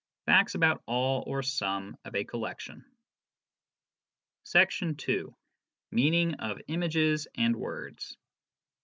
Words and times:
facts 0.25 0.55
about 0.55 0.81
all 0.87 1.23
or 1.27 1.43
some 1.43 1.95
of 2.05 2.15
a 2.15 2.23
collection. 2.23 2.83
II. 4.55 5.25
Meaning 5.91 6.33
of 6.39 6.59
Images 6.67 7.27
and 7.37 7.55
Words. 7.55 8.17